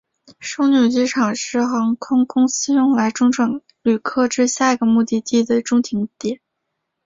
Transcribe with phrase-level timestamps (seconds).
[0.39, 6.41] 枢纽机场是航空公司用来中转旅客至下一个目的地的中停点。